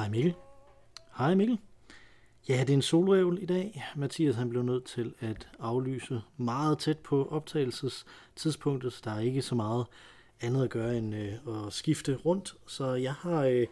[0.00, 0.34] Hej Mikkel.
[1.18, 1.58] Hej Mikkel.
[2.48, 3.84] Ja, det er en solrevel i dag.
[3.96, 9.42] Mathias han blev nødt til at aflyse meget tæt på optagelsestidspunktet, så der er ikke
[9.42, 9.86] så meget
[10.40, 12.56] andet at gøre end øh, at skifte rundt.
[12.66, 13.66] Så jeg har øh,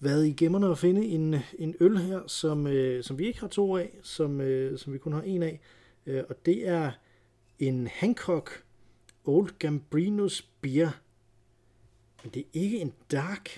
[0.00, 3.48] været i gemmerne og finde en, en øl her, som, øh, som vi ikke har
[3.48, 5.60] to af, som, øh, som vi kun har en af.
[6.06, 6.92] Øh, og det er
[7.58, 8.64] en Hancock
[9.24, 10.90] Old Gambrinus Beer.
[12.22, 13.50] Men det er ikke en dark,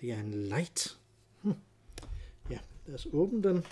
[0.00, 0.98] det er en light.
[2.86, 3.64] Lad os åbne den.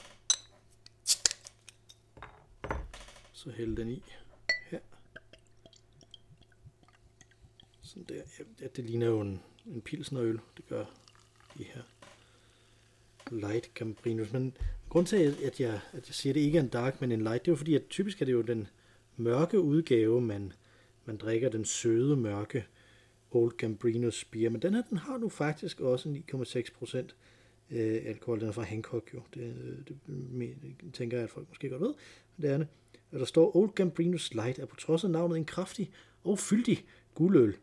[3.33, 4.03] Så hælde den i
[4.71, 4.79] her.
[7.83, 8.23] Sådan der.
[8.61, 10.41] Ja, det ligner jo en, en pilsnerøl.
[10.57, 10.85] Det gør
[11.59, 11.83] de her
[13.31, 14.33] light Cambrinos.
[14.33, 14.57] Men
[14.89, 17.23] grund til, at jeg, at jeg siger, at det ikke er en dark, men en
[17.23, 18.69] light, det er jo fordi, at typisk er det jo den
[19.17, 20.53] mørke udgave, man,
[21.05, 22.67] man drikker den søde, mørke
[23.31, 24.51] Old Gambrinos beer.
[24.51, 27.17] Men den her, den har nu faktisk også 9,6 procent
[27.71, 28.41] øh, alkohol.
[28.41, 29.23] Den er fra Hancock jo.
[29.35, 29.55] Det,
[29.89, 29.99] det,
[30.81, 31.95] det, tænker jeg, at folk måske godt ved.
[32.37, 32.67] Men det er det.
[33.13, 35.91] Og der står Old Gambrinus Light er på trods af navnet en kraftig
[36.25, 37.57] og fyldig guldøl.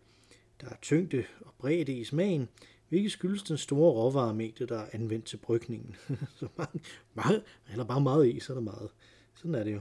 [0.62, 2.50] Der er tyngde og bredde i smagen,
[2.90, 5.96] hvilket skyldes den store råvaremængde, der er anvendt til brygningen.
[6.40, 6.80] så mange,
[7.14, 8.90] meget, eller bare meget i, så er der meget.
[9.36, 9.80] Sådan er det jo.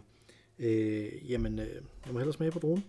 [0.58, 1.74] Øh, jamen, øh,
[2.06, 2.84] jeg må hellere smage på dronen.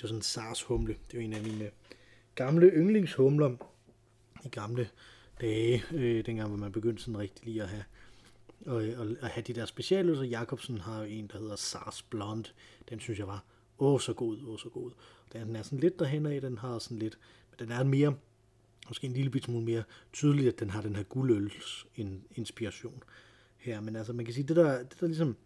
[0.00, 0.96] Det var sådan en sars humle.
[1.10, 1.70] Det er en af mine
[2.34, 3.56] gamle yndlingshumler
[4.44, 4.88] i gamle
[5.40, 7.84] dage, øh, dengang hvor man begyndte sådan rigtig lige at have
[8.66, 11.56] øh, og, og, at have de der speciale, så Jacobsen har jo en, der hedder
[11.56, 12.44] Sars Blond.
[12.88, 13.44] Den synes jeg var
[13.78, 14.90] åh så god, åh så god.
[15.32, 17.18] Den er sådan lidt derhen af, den har sådan lidt,
[17.50, 18.14] men den er mere,
[18.88, 19.82] måske en lille smule mere
[20.12, 21.86] tydeligt, at den har den her guldøls
[22.34, 23.02] inspiration
[23.56, 23.80] her.
[23.80, 25.36] Men altså, man kan sige, det der, det der ligesom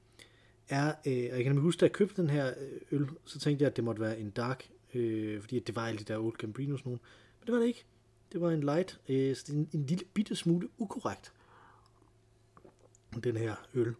[0.68, 3.62] er, øh, og jeg kan huske, da jeg købte den her øh, øl, så tænkte
[3.62, 6.36] jeg, at det måtte være en dark, øh, fordi det var alle de der Old
[6.36, 7.00] Cambrinos nogen.
[7.40, 7.84] Men det var det ikke.
[8.32, 11.32] Det var en light, øh, så det er en, en lille bitte smule ukorrekt,
[13.24, 13.94] den her øl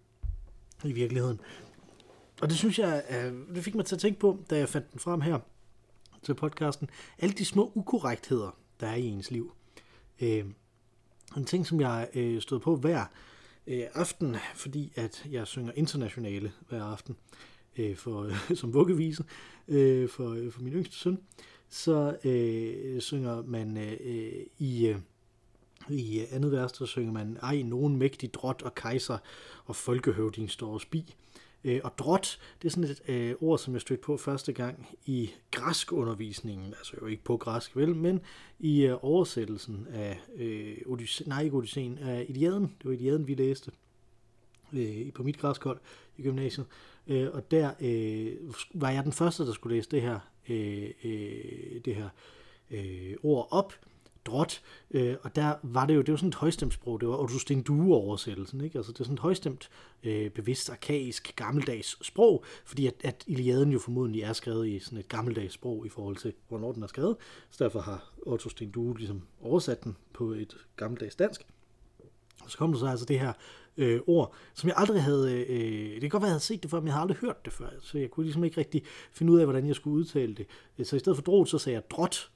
[0.85, 1.41] i virkeligheden.
[2.43, 4.93] Og det synes jeg, øh, det fik mig til at tænke på, da jeg fandt
[4.93, 5.39] den frem her
[6.23, 6.91] til podcasten.
[7.19, 9.53] Alle de små ukorrektheder, der er i ens liv.
[10.21, 10.45] Øh,
[11.37, 13.05] en ting, som jeg øh, stod på hver
[13.67, 17.17] øh, aften, fordi at jeg synger internationale hver aften
[17.77, 19.25] øh, for, øh, som vuggevise
[19.69, 21.19] øh, for, øh, for min yngste søn,
[21.69, 24.87] så øh, synger man øh, i...
[24.87, 24.97] Øh,
[25.89, 29.19] i andet vers, der synger man, ej, nogen mægtig drot og kejser
[29.65, 31.15] og folkehøvding står og bi.
[31.65, 34.89] Øh, og drot, det er sådan et øh, ord, som jeg stødte på første gang
[35.07, 38.21] i græskundervisningen, altså jo ikke på græsk vel, men
[38.59, 43.35] i øh, oversættelsen af, øh, Odysseen, nej ikke Odysseen, af Iliaden, det var Iliaden, vi
[43.35, 43.71] læste
[44.73, 45.79] øh, på mit græskhold
[46.17, 46.67] i gymnasiet,
[47.07, 48.33] øh, og der øh,
[48.75, 52.09] var jeg den første, der skulle læse det her, øh, øh, det her
[52.71, 53.75] øh, ord op,
[54.27, 57.17] drot, øh, og der var det jo, det var sådan et højstemt sprog, det var
[57.17, 58.79] Otto Due oversættelsen, ikke?
[58.79, 59.71] Altså det er sådan et højstemt,
[60.03, 64.99] øh, bevidst, arkaisk, gammeldags sprog, fordi at, at Iliaden jo formodentlig er skrevet i sådan
[64.99, 67.17] et gammeldags sprog i forhold til, hvornår den er skrevet,
[67.51, 71.47] så derfor har Otto Due ligesom oversat den på et gammeldags dansk.
[72.45, 73.33] Og så kom der så altså det her
[73.77, 76.41] øh, ord, som jeg aldrig havde, øh, øh det kan godt være, at jeg havde
[76.41, 78.59] set det før, men jeg har aldrig hørt det før, så jeg kunne ligesom ikke
[78.59, 80.47] rigtig finde ud af, hvordan jeg skulle udtale det.
[80.79, 82.31] Øh, så i stedet for drot, så sagde jeg drot,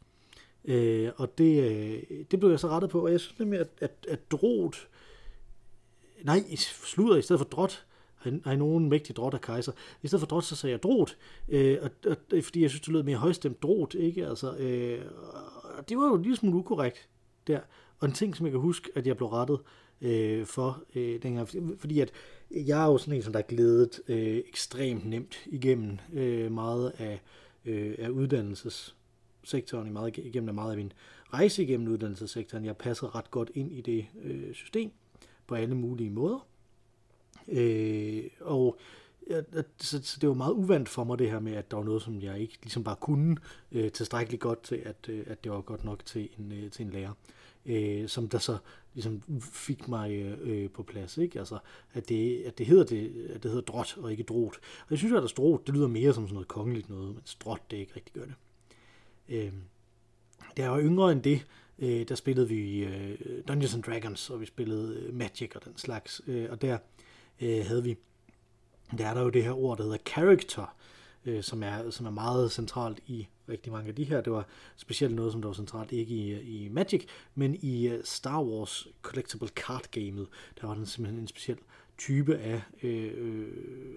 [0.64, 3.69] Øh, og det, øh, det blev jeg så rettet på, og jeg synes nemlig, at,
[3.80, 4.88] at, at drot,
[6.22, 7.84] nej, sludder i stedet for drot,
[8.44, 9.72] har nogen mægtig drot af kejser.
[10.02, 11.16] I stedet for drot, så sagde jeg drot,
[11.49, 14.26] øh, og, og, og, fordi jeg synes, det lød mere højstemt drot, ikke?
[14.26, 15.05] Altså, øh,
[15.78, 17.08] og det var jo en lille smule ukorrekt
[17.46, 17.61] der.
[17.99, 19.61] Og en ting, som jeg kan huske, at jeg blev rettet
[20.00, 22.12] øh, for øh, dengang, fordi at
[22.50, 26.93] jeg er jo sådan en, som der er glædet øh, ekstremt nemt igennem øh, meget
[26.99, 27.20] af,
[27.64, 28.96] øh, af uddannelses
[29.44, 30.93] sektoren i meget, igennem meget af min
[31.32, 32.64] rejse igennem uddannelsessektoren.
[32.64, 34.90] Jeg passede ret godt ind i det øh, system
[35.46, 36.46] på alle mulige måder.
[37.49, 38.79] Øh, og
[39.31, 39.40] ja,
[39.79, 42.02] så, så det var meget uvandt for mig det her med, at der var noget,
[42.02, 43.37] som jeg ikke ligesom bare kunne
[43.73, 46.85] øh, tilstrækkeligt godt til, at, øh, at det var godt nok til en, øh, til
[46.85, 47.12] en lærer.
[47.67, 48.58] Øh, som der så
[48.94, 50.12] ligesom fik mig
[50.43, 51.38] øh, på plads, ikke?
[51.38, 51.58] Altså,
[51.93, 54.56] at det, at det hedder det, at det hedder drot og ikke drot.
[54.56, 57.23] Og jeg synes, at der drot, det lyder mere som sådan noget kongeligt noget, men
[57.44, 58.35] drot, det er ikke rigtig gør det.
[59.28, 59.52] Øh,
[60.56, 61.46] da jeg var yngre end det,
[61.78, 65.76] øh, der spillede vi øh, Dungeons and Dragons, og vi spillede øh, Magic og den
[65.76, 66.20] slags.
[66.26, 66.78] Øh, og der
[67.40, 67.96] øh, havde vi,
[68.98, 70.76] der er der jo det her ord, der hedder character,
[71.25, 74.20] øh, som, er, som er meget centralt i rigtig mange af de her.
[74.20, 74.46] Det var
[74.76, 78.88] specielt noget, som der var centralt ikke i, i Magic, men i øh, Star Wars
[79.02, 80.26] Collectible Card Gamet,
[80.60, 81.58] der var den simpelthen en speciel
[81.99, 83.47] type af, øh,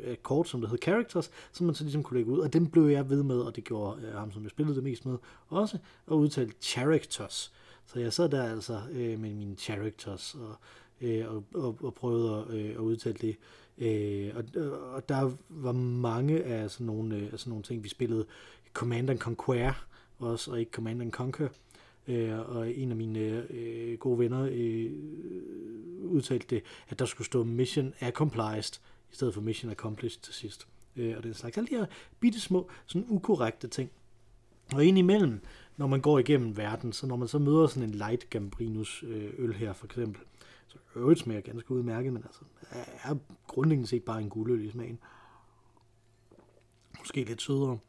[0.03, 2.67] af kort, som der hed Characters, som man så ligesom kunne lægge ud, og dem
[2.67, 5.17] blev jeg ved med, og det gjorde øh, ham, som jeg spillede det mest med,
[5.47, 5.77] også,
[6.07, 7.53] at udtale Characters.
[7.85, 10.55] Så jeg sad der altså øh, med mine Characters, og,
[11.01, 13.37] øh, og, og, og prøvede at, øh, at udtale det.
[13.77, 14.61] Øh, og,
[14.93, 18.25] og der var mange af sådan nogle, øh, sådan nogle ting, vi spillede
[18.73, 19.85] Command and Conquer
[20.19, 21.47] også, og ikke Command and Conquer.
[21.47, 21.51] Øh,
[22.11, 23.19] Øh, og en af mine
[23.49, 24.91] øh, gode venner øh,
[26.03, 28.79] udtalte det, at der skulle stå Mission Accomplished,
[29.11, 30.67] i stedet for Mission Accomplished til sidst.
[30.95, 31.85] Øh, og det er slags alle de her
[32.19, 33.91] bitte små, sådan ukorrekte ting.
[34.73, 35.41] Og indimellem,
[35.77, 39.33] når man går igennem verden, så når man så møder sådan en light Gambrinus øh,
[39.37, 40.21] øl her for eksempel,
[40.67, 42.41] så øvrigt smager ganske udmærket, men altså
[43.03, 43.15] er
[43.47, 44.99] grundlæggende set bare en guldøl i smagen.
[46.99, 47.79] Måske lidt sødere.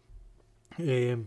[0.80, 1.18] Øh,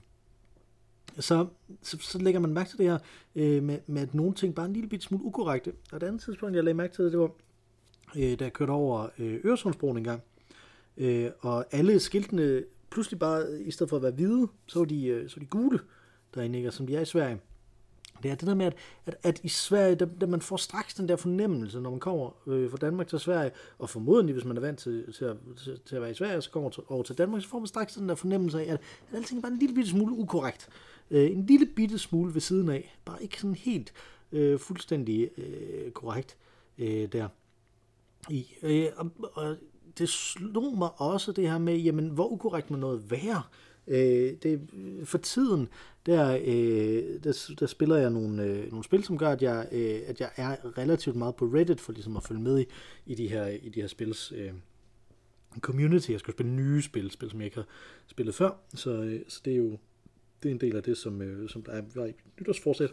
[1.19, 1.47] så,
[1.81, 2.97] så, så lægger man mærke til det her
[3.35, 5.73] øh, med, med, at nogle ting bare en lille smule ukorrekte.
[5.91, 7.31] Og det andet tidspunkt, jeg lagde mærke til, det var,
[8.15, 10.21] øh, da jeg kørte over øh, Øresundsbroen engang,
[10.97, 15.07] øh, og alle skiltene pludselig bare, i stedet for at være hvide, så var de,
[15.07, 15.79] øh, så var de gule
[16.35, 16.71] derinde, ikke?
[16.71, 17.39] som de er i Sverige.
[18.23, 18.75] Det er det der med, at,
[19.05, 22.47] at, at i Sverige, der, der man får straks den der fornemmelse, når man kommer
[22.47, 25.79] øh, fra Danmark til Sverige, og formodentlig, hvis man er vant til, til, at, til,
[25.85, 27.93] til at være i Sverige, så kommer til, over til Danmark, så får man straks
[27.93, 28.81] den der fornemmelse af, at,
[29.11, 30.69] at alting er bare en lille bitte smule ukorrekt.
[31.11, 32.97] Øh, en lille bitte smule ved siden af.
[33.05, 33.93] Bare ikke sådan helt
[34.31, 36.37] øh, fuldstændig øh, korrekt
[36.77, 37.27] øh, der.
[38.29, 39.57] I, øh, og, og
[39.97, 43.41] det slog mig også det her med, jamen, hvor ukorrekt må noget være?
[43.87, 44.61] Øh, det,
[45.03, 45.67] for tiden,
[46.05, 50.01] der, øh, der, der spiller jeg nogle, øh, nogle spil, som gør, at jeg, øh,
[50.05, 52.65] at jeg er relativt meget på Reddit, for ligesom at følge med i,
[53.05, 54.51] i de her, i de her spils øh,
[55.59, 56.11] community.
[56.11, 57.67] Jeg skal spille nye spil, spil, som jeg ikke har
[58.07, 59.77] spillet før, så, øh, så det er jo
[60.43, 62.89] det er en del af det, som, øh, som der er, var i nytårsforsæt.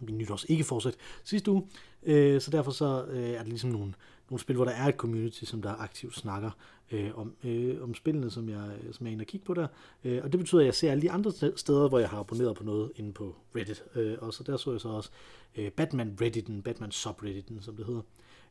[0.00, 1.66] Min nytårs ikke forsæt sidste uge.
[2.02, 3.94] Øh, så derfor så øh, er det ligesom nogle,
[4.30, 6.50] nogle spil, hvor der er et community, som der aktivt snakker
[6.90, 9.66] øh, om, øh, om spillene, som jeg, som jeg er inde og kigge på der.
[10.04, 12.56] Øh, og det betyder, at jeg ser alle de andre steder, hvor jeg har abonneret
[12.56, 13.84] på noget inde på Reddit.
[13.94, 15.10] Øh, og så der så jeg så også
[15.56, 18.02] øh, Batman Redditen, Batman subredditen, som det hedder.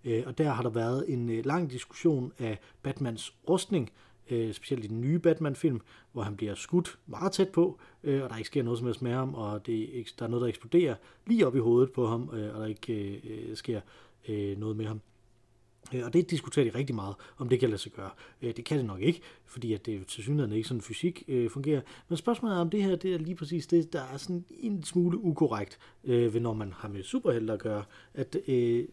[0.06, 3.92] Øh, og der har der været en øh, lang diskussion af Batmans rustning,
[4.30, 5.82] øh, specielt i den nye Batman-film,
[6.12, 9.02] hvor han bliver skudt meget tæt på, øh, og der ikke sker noget som helst
[9.02, 9.90] med ham, og det,
[10.20, 10.96] der er noget, der eksploderer
[11.28, 13.82] lige op i hovedet på ham, øh, og der ikke øh, øh sker
[14.30, 15.02] øh, noget med ham.
[15.94, 18.10] Øh, og det diskuterer de rigtig meget, om det kan lade sig gøre.
[18.42, 21.50] Øh, det kan det nok ikke, fordi at det til synligheden ikke sådan fysik øh,
[21.50, 21.82] fungerer.
[22.10, 24.84] Men spørgsmålet er, om det her det er lige præcis det, der er sådan en
[24.84, 27.84] smule ukorrekt, øh, ved når man har med superhelte at gøre.
[28.14, 28.86] At øh,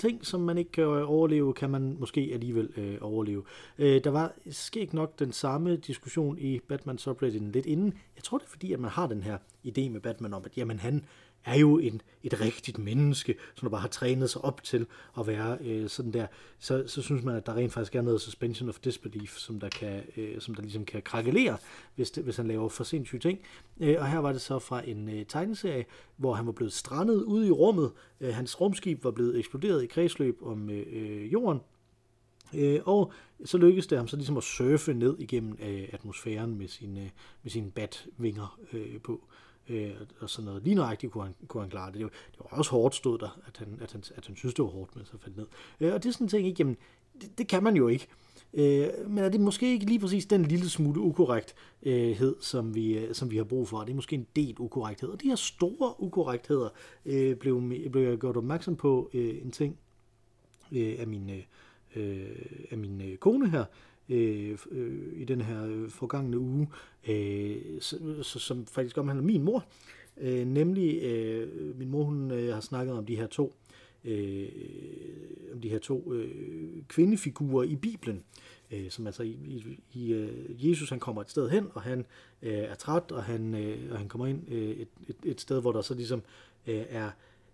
[0.00, 3.42] ting, som man ikke kan overleve, kan man måske alligevel øh, overleve.
[3.78, 7.94] Øh, der var sket nok den samme diskussion i Batman subredditen lidt inden.
[8.16, 10.58] Jeg tror det er fordi, at man har den her idé med Batman om, at
[10.58, 11.04] jamen han
[11.44, 14.86] er jo en, et rigtigt menneske, som der bare har trænet sig op til
[15.18, 16.26] at være øh, sådan der,
[16.58, 19.68] så, så synes man, at der rent faktisk er noget suspension of disbelief, som der,
[19.68, 21.56] kan, øh, som der ligesom kan krakelere,
[21.94, 23.38] hvis, det, hvis han laver for sindssyge ting.
[23.80, 25.84] Øh, og her var det så fra en øh, tegneserie,
[26.16, 27.92] hvor han var blevet strandet ude i rummet.
[28.20, 31.60] Øh, hans rumskib var blevet eksploderet i kredsløb om øh, øh jorden,
[32.54, 33.12] Øh, og
[33.44, 37.08] så lykkedes det ham så ligesom at surfe ned igennem øh, atmosfæren med sine, øh,
[37.42, 39.28] med sine batvinger øh, på
[39.68, 40.62] øh, og sådan noget.
[40.62, 41.94] Lige nøjagtigt kunne han, kunne han klare det.
[41.94, 44.54] Det var, det var også hårdt stod der, at han, at han, at han synes,
[44.54, 45.46] det var hårdt, men så faldt ned.
[45.80, 46.56] Øh, og det er sådan en ting, ikke?
[46.58, 46.76] Jamen,
[47.20, 48.06] det, det kan man jo ikke.
[48.54, 52.98] Øh, men er det måske ikke lige præcis den lille smule ukorrekthed, øh, som vi,
[52.98, 53.80] øh, som vi har brug for?
[53.80, 55.08] Det er måske en del ukorrekthed.
[55.08, 56.68] Og de her store ukorrektheder
[57.06, 59.78] øh, blev, blev jeg gjort opmærksom på øh, en ting
[60.72, 61.42] øh, af min, øh,
[61.96, 62.26] øh
[62.70, 63.64] af min øh, kone her,
[64.08, 66.68] øh, øh, i den her øh, forgangne uge,
[67.08, 69.64] øh, så, så, som faktisk omhandler min mor.
[70.20, 73.54] Øh, nemlig, øh, min mor hun øh, har snakket om de her to
[74.04, 74.48] øh,
[75.52, 78.24] om de her to øh, kvindefigurer i Bibelen,
[78.70, 82.06] øh, som altså i, i, i øh, Jesus han kommer et sted hen, og han
[82.42, 85.60] øh, er træt, og han, øh, og han kommer ind øh, et, et, et sted,
[85.60, 86.22] hvor der så ligesom
[86.66, 87.10] øh, er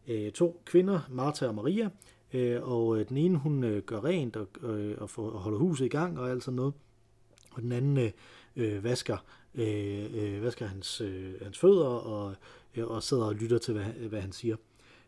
[0.08, 1.90] øh, to kvinder, Martha og Maria,
[2.34, 5.58] Øh, og øh, den ene, hun øh, gør rent og, øh, og, får, og holder
[5.58, 6.74] huset i gang og alt sådan noget.
[7.52, 8.10] Og den anden øh,
[8.56, 9.16] øh, vasker,
[9.54, 12.34] øh, øh, vasker hans, øh, hans fødder og,
[12.74, 14.56] øh, og sidder og lytter til, hvad, hvad han siger.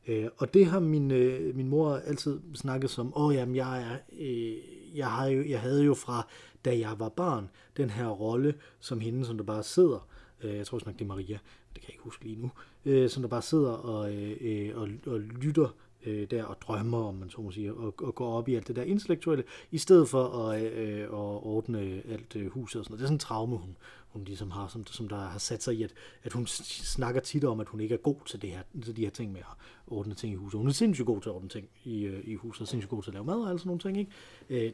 [0.09, 3.83] Øh, og det har min, øh, min mor altid snakket som, åh oh, jamen, jeg,
[3.83, 4.57] er, øh,
[4.97, 6.27] jeg, har jo, jeg havde jo fra,
[6.65, 10.09] da jeg var barn, den her rolle som hende, som der bare sidder,
[10.43, 11.39] øh, jeg tror snart det er Maria,
[11.75, 12.51] det kan jeg ikke huske lige nu,
[12.85, 15.69] øh, som der bare sidder og, øh, øh og, og lytter
[16.07, 18.69] øh, der og drømmer, om man så må sige, og, og går op i alt
[18.69, 22.85] det der intellektuelle, i stedet for at, øh, øh, at ordne alt øh, huset og
[22.85, 22.99] sådan noget.
[22.99, 23.77] Det er sådan en traume, hun,
[24.17, 25.93] hun ligesom har, som, som der har sat sig i, at,
[26.23, 29.03] at hun snakker tit om, at hun ikke er god til, det her, til de
[29.03, 29.47] her ting med at
[29.87, 30.59] ordne ting i huset.
[30.59, 33.03] Hun er sindssygt god til at ordne ting i, øh, i huset, og sindssygt god
[33.03, 33.99] til at lave mad og alle sådan nogle ting.
[33.99, 34.11] Ikke?
[34.51, 34.73] Øh,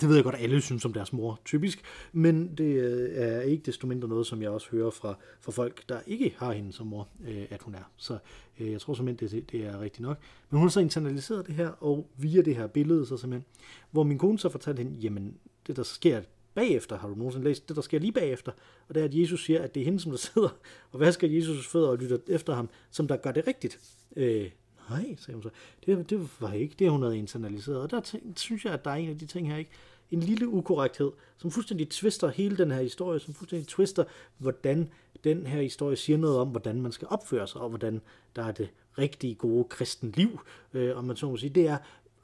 [0.00, 1.82] det ved jeg godt, at alle synes om deres mor, typisk,
[2.12, 5.88] men det øh, er ikke desto mindre noget, som jeg også hører fra, fra folk,
[5.88, 7.90] der ikke har hende som mor, øh, at hun er.
[7.96, 8.18] Så
[8.60, 10.18] øh, jeg tror simpelthen, det, det er rigtigt nok.
[10.50, 13.44] Men hun har så internaliseret det her, og via det her billede, så simpelthen,
[13.90, 15.34] hvor min kone så fortalte hende, jamen,
[15.66, 16.20] det der sker
[16.58, 18.52] bagefter, har du nogensinde læst det, der sker lige bagefter,
[18.88, 20.48] og det er, at Jesus siger, at det er hende, som der sidder
[20.92, 23.80] og vasker Jesus' fødder og lytter efter ham, som der gør det rigtigt.
[24.16, 24.50] Øh,
[24.90, 25.50] nej, sagde hun så.
[25.86, 27.80] Det, det var ikke det, hun havde internaliseret.
[27.80, 29.70] Og der tænk, synes jeg, at der er en af de ting her, ikke?
[30.10, 34.04] En lille ukorrekthed, som fuldstændig twister hele den her historie, som fuldstændig twister,
[34.38, 34.88] hvordan
[35.24, 38.00] den her historie siger noget om, hvordan man skal opføre sig, og hvordan
[38.36, 40.40] der er det rigtige gode kristen liv,
[40.74, 41.50] øh, om man så må sige.
[41.50, 41.78] Det er,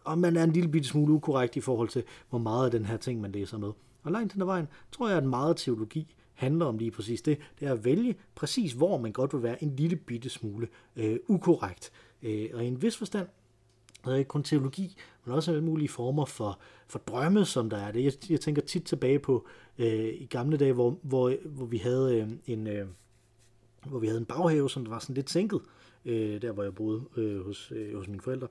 [0.04, 2.84] om man er en lille bitte smule ukorrekt i forhold til, hvor meget af den
[2.84, 3.72] her ting, man læser med.
[4.04, 7.38] Og langt hen ad vejen, tror jeg, at meget teologi handler om lige præcis det.
[7.60, 11.16] Det er at vælge præcis, hvor man godt vil være en lille bitte smule øh,
[11.28, 11.92] ukorrekt.
[12.22, 13.28] Øh, og i en vis forstand,
[14.12, 16.58] er ikke kun teologi, men også alle mulige former for,
[16.88, 18.04] for drømme, som der er det.
[18.04, 19.46] Jeg, jeg tænker tit tilbage på
[19.78, 22.86] øh, i gamle dage, hvor, hvor, hvor vi havde øh, en øh,
[23.86, 25.60] hvor vi havde en baghave, som var sådan lidt sænket,
[26.04, 28.48] øh, der hvor jeg boede øh, hos, øh, hos mine forældre.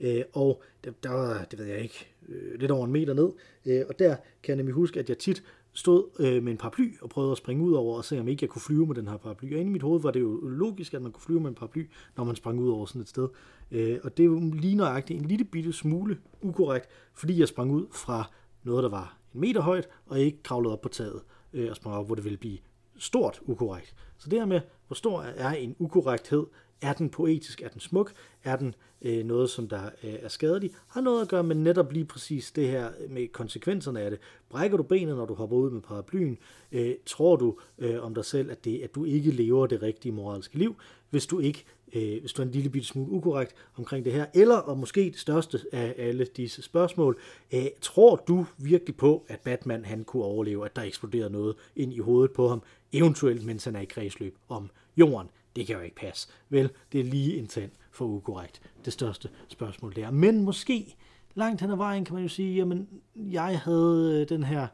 [0.00, 3.32] Øh, og der, der var, det ved jeg ikke, øh, lidt over en meter ned.
[3.66, 6.94] Øh, og der kan jeg nemlig huske, at jeg tit stod øh, med en paraply
[7.00, 9.08] og prøvede at springe ud over og se, om ikke jeg kunne flyve med den
[9.08, 9.54] her paraply.
[9.54, 11.54] Og inde i mit hoved var det jo logisk, at man kunne flyve med en
[11.54, 11.86] paraply,
[12.16, 13.28] når man sprang ud over sådan et sted.
[13.70, 17.86] Øh, og det er lige nøjagtigt en lille bitte smule ukorrekt, fordi jeg sprang ud
[17.92, 18.30] fra
[18.62, 21.20] noget, der var en meter højt, og ikke kravlede op på taget
[21.52, 22.58] øh, og sprang op, hvor det ville blive
[22.98, 23.94] stort ukorrekt.
[24.18, 26.46] Så det her med, hvor stor er en ukorrekthed,
[26.82, 27.62] er den poetisk?
[27.62, 28.12] Er den smuk?
[28.44, 30.70] Er den øh, noget, som der øh, er skadelig?
[30.88, 34.20] Har noget at gøre med netop lige præcis det her øh, med konsekvenserne af det.
[34.48, 36.38] Brækker du benet, når du hopper ud med paraplyen?
[36.72, 40.12] Øh, tror du øh, om dig selv, at, det, at du ikke lever det rigtige
[40.12, 40.76] moralske liv,
[41.10, 41.64] hvis du ikke
[41.94, 45.00] øh, hvis du er en lille bitte smule ukorrekt omkring det her, eller, og måske
[45.00, 47.18] det største af alle disse spørgsmål,
[47.54, 51.92] øh, tror du virkelig på, at Batman han kunne overleve, at der eksploderede noget ind
[51.92, 52.62] i hovedet på ham,
[52.92, 55.28] eventuelt mens han er i kredsløb om jorden?
[55.56, 56.28] Det kan jo ikke passe.
[56.48, 58.62] Vel, det er lige en tand for ukorrekt.
[58.84, 60.10] Det største spørgsmål der.
[60.10, 60.96] Men måske
[61.34, 64.66] langt hen ad vejen kan man jo sige, jamen jeg havde øh, den her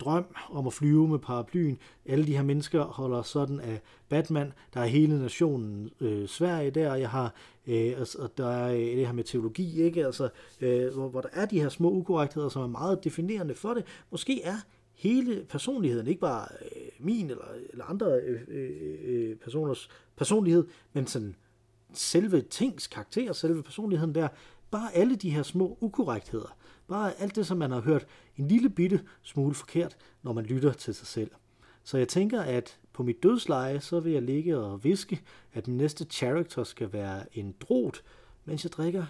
[0.00, 1.78] drøm om at flyve med paraplyen.
[2.06, 4.52] Alle de her mennesker holder sådan af Batman.
[4.74, 6.94] Der er hele nationen øh, Sverige der.
[6.94, 7.34] Jeg har,
[7.66, 10.06] øh, altså, og der er øh, det her med teologi, ikke?
[10.06, 10.28] Altså,
[10.60, 13.84] øh, hvor, hvor der er de her små ukorrektheder, som er meget definerende for det.
[14.10, 14.56] Måske er
[14.94, 16.73] hele personligheden, ikke bare øh,
[17.04, 18.70] min eller, eller andre øh, øh,
[19.04, 21.36] øh, personers personlighed, men sådan
[21.92, 24.28] selve tings karakter, selve personligheden der,
[24.70, 26.56] bare alle de her små ukorrektheder,
[26.88, 28.06] bare alt det, som man har hørt
[28.36, 31.30] en lille bitte smule forkert, når man lytter til sig selv.
[31.84, 35.20] Så jeg tænker, at på mit dødsleje, så vil jeg ligge og viske,
[35.52, 38.02] at min næste character skal være en drot,
[38.44, 39.06] mens jeg drikker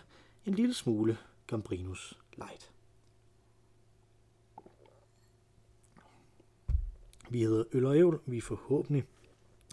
[0.47, 2.74] en lille smule Gambrinus Light.
[7.31, 8.21] Vi hedder Øl og Ævl.
[8.27, 9.05] Vi er forhåbentlig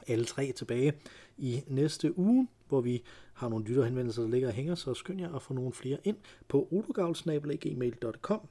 [0.07, 0.93] alle tre tilbage
[1.37, 3.03] i næste uge, hvor vi
[3.33, 6.17] har nogle lytterhenvendelser, der ligger og hænger, så skynd jer at få nogle flere ind
[6.47, 8.41] på ologavl.gmail.com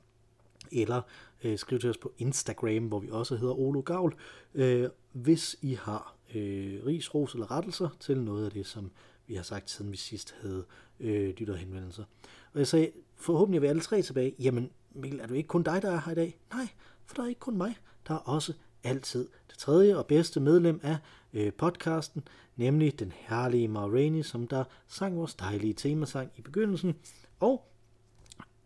[0.72, 1.02] eller
[1.44, 4.16] øh, skriv til os på Instagram, hvor vi også hedder olugavl,
[4.54, 8.90] øh, hvis I har øh, ris, ros eller rettelser til noget af det, som
[9.26, 10.64] vi har sagt, siden vi sidst havde
[11.00, 12.04] øh, lytterhenvendelser.
[12.52, 14.34] Og jeg sagde, forhåbentlig er vi alle tre tilbage.
[14.38, 16.38] Jamen, Mikkel, er det ikke kun dig, der er her i dag?
[16.52, 16.68] Nej,
[17.06, 17.76] for der er ikke kun mig.
[18.08, 18.52] Der er også
[18.84, 20.96] altid det tredje og bedste medlem af
[21.32, 22.22] øh, podcasten,
[22.56, 26.94] nemlig den herlige Ma Rainey, som der sang vores dejlige temasang i begyndelsen.
[27.40, 27.68] Og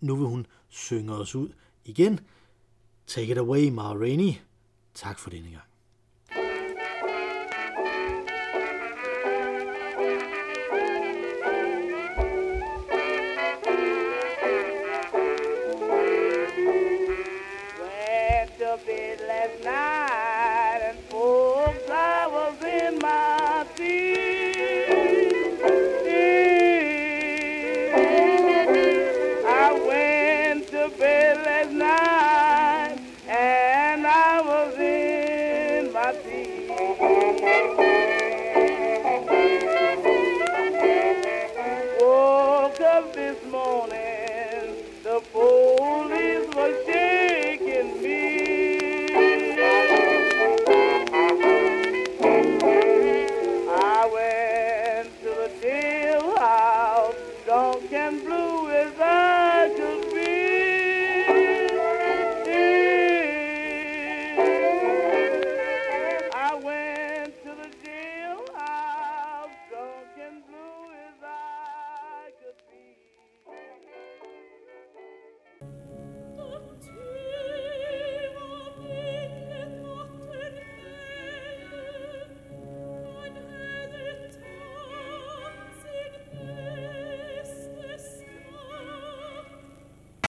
[0.01, 1.49] nu vil hun synge os ud
[1.85, 2.21] igen.
[3.07, 4.33] Take it away, Ma Rainey.
[4.95, 5.74] Tak for denne gang.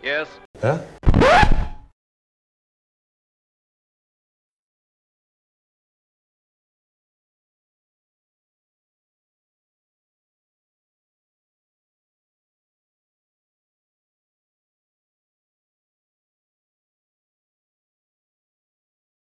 [0.05, 0.27] Yes.
[0.61, 0.79] Ja?